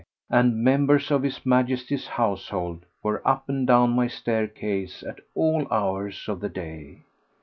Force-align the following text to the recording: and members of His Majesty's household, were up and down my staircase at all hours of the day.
and 0.31 0.55
members 0.63 1.11
of 1.11 1.21
His 1.21 1.45
Majesty's 1.45 2.07
household, 2.07 2.87
were 3.03 3.21
up 3.23 3.47
and 3.47 3.67
down 3.67 3.91
my 3.91 4.07
staircase 4.07 5.03
at 5.03 5.19
all 5.35 5.67
hours 5.71 6.25
of 6.27 6.39
the 6.39 6.49
day. 6.49 7.03